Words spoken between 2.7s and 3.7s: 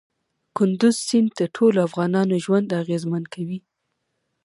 اغېزمن کوي.